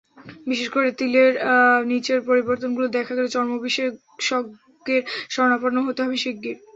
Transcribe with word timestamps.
বিশেষ 0.47 0.67
করে 0.75 0.89
তিলের 0.99 1.31
নিচের 1.91 2.19
পরিবর্তনগুলো 2.29 2.87
দেখা 2.97 3.13
গেলে 3.17 3.29
চর্মবিশেষজ্ঞের 3.35 5.01
শরণাপন্ন 5.29 5.77
হতে 5.87 5.99
হবে 6.03 6.17
শিগগির। 6.23 6.57